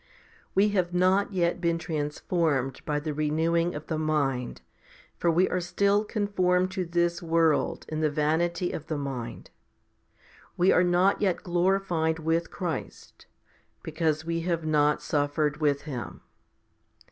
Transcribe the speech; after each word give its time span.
We 0.55 0.69
have 0.69 0.95
not 0.95 1.31
yet 1.31 1.61
been 1.61 1.77
transformed 1.77 2.81
by 2.85 2.99
the 2.99 3.13
renewing 3.13 3.75
of 3.75 3.85
the 3.85 3.99
mind, 3.99 4.63
for 5.19 5.29
we 5.29 5.47
are 5.47 5.59
still 5.59 6.03
conformed 6.05 6.71
to 6.71 6.85
this 6.85 7.21
world 7.21 7.81
16 7.83 7.93
in 7.95 8.01
the 8.01 8.09
vanity 8.09 8.71
of 8.71 8.87
the 8.87 8.97
mind 8.97 9.51
11 10.57 10.57
We 10.57 10.71
are 10.71 10.83
not 10.83 11.21
yet 11.21 11.43
glorified 11.43 12.17
with 12.17 12.49
Christ, 12.49 13.27
because 13.83 14.25
we 14.25 14.39
have 14.41 14.65
not 14.65 15.03
suffered 15.03 15.57
with 15.57 15.83
Him. 15.83 16.21